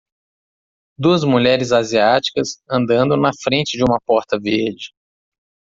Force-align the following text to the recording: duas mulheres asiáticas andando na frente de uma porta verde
duas 0.97 1.23
mulheres 1.23 1.71
asiáticas 1.71 2.59
andando 2.67 3.15
na 3.15 3.29
frente 3.39 3.77
de 3.77 3.83
uma 3.83 3.99
porta 4.03 4.35
verde 4.39 4.89